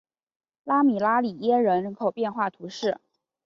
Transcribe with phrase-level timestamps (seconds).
[0.63, 2.99] 拉米拉里耶人口变化图示